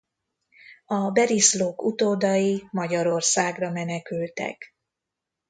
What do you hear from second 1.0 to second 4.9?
Beriszlók utódai Magyarországra menekültek.